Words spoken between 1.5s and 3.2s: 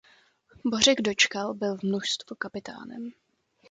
byl v mužstvu kapitánem.